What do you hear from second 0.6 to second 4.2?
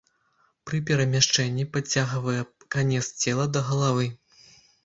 Пры перамяшчэнні падцягвае канец цела да галавы.